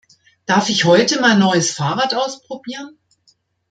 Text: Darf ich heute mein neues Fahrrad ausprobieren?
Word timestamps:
Darf 0.47 0.69
ich 0.71 0.85
heute 0.85 1.21
mein 1.21 1.37
neues 1.37 1.73
Fahrrad 1.75 2.15
ausprobieren? 2.15 2.97